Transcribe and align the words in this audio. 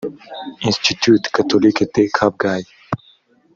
institut 0.69 1.19
catholique 1.35 1.85
de 1.95 2.03
kabgayi 2.17 2.67